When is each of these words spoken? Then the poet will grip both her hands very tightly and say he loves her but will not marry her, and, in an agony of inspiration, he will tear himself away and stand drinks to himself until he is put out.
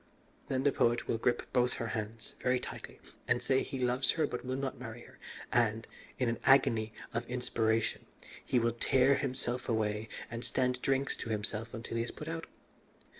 Then 0.47 0.63
the 0.63 0.71
poet 0.71 1.07
will 1.07 1.19
grip 1.19 1.43
both 1.53 1.73
her 1.73 1.89
hands 1.89 2.33
very 2.41 2.59
tightly 2.59 2.99
and 3.27 3.39
say 3.39 3.61
he 3.61 3.77
loves 3.77 4.09
her 4.13 4.25
but 4.25 4.43
will 4.43 4.55
not 4.55 4.79
marry 4.79 5.01
her, 5.01 5.19
and, 5.51 5.85
in 6.17 6.27
an 6.27 6.39
agony 6.43 6.91
of 7.13 7.23
inspiration, 7.29 8.07
he 8.43 8.57
will 8.57 8.71
tear 8.71 9.13
himself 9.13 9.69
away 9.69 10.09
and 10.31 10.43
stand 10.43 10.81
drinks 10.81 11.15
to 11.17 11.29
himself 11.29 11.71
until 11.75 11.97
he 11.97 12.03
is 12.03 12.09
put 12.09 12.27
out. 12.27 12.47